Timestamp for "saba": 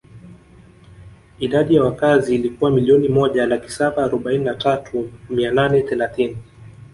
3.69-4.03